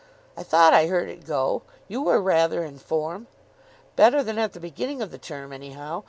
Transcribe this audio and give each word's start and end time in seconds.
"I 0.35 0.41
thought 0.41 0.73
I 0.73 0.87
heard 0.87 1.09
it 1.09 1.27
go. 1.27 1.61
You 1.87 2.01
were 2.01 2.19
rather 2.19 2.63
in 2.63 2.79
form." 2.79 3.27
"Better 3.95 4.23
than 4.23 4.39
at 4.39 4.53
the 4.53 4.59
beginning 4.59 4.99
of 4.99 5.11
the 5.11 5.19
term, 5.19 5.53
anyhow. 5.53 5.99